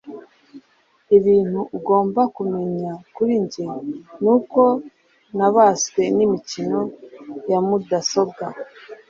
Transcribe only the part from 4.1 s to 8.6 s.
nuko nabaswe nimikino ya mudasobwa.